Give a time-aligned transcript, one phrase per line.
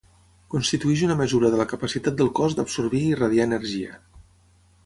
[0.53, 4.01] Constitueix una mesura de la capacitat del cos d'absorbir i radiar energia.